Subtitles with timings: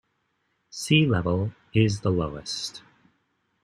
[0.71, 2.81] Sea level is the lowest.